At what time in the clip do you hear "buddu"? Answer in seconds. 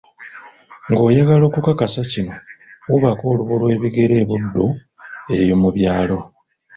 4.29-4.65